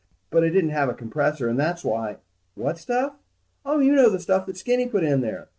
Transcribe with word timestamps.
But 0.31 0.43
it 0.43 0.49
didn't 0.49 0.71
have 0.71 0.89
a 0.89 0.95
compressor 0.95 1.47
and 1.47 1.59
that's 1.59 1.83
why... 1.83 2.17
What 2.55 2.79
stuff? 2.79 3.17
Oh, 3.63 3.77
you 3.77 3.91
know, 3.93 4.09
the 4.09 4.19
stuff 4.19 4.47
that 4.47 4.57
Skinny 4.57 4.87
put 4.87 5.03
in 5.03 5.21
there. 5.21 5.49